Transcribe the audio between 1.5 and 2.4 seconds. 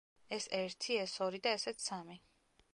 ესეც სამი.